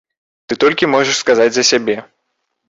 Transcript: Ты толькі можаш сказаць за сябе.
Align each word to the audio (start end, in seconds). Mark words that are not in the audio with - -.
Ты 0.47 0.55
толькі 0.63 0.89
можаш 0.95 1.19
сказаць 1.25 1.47
за 1.59 1.63
сябе. 1.71 1.97